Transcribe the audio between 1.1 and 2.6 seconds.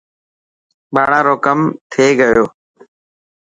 رو ڪم ٿي گيو.